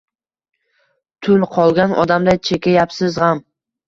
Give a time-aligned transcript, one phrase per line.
[1.27, 3.43] Tul qolgan odamday chekayapsiz g’am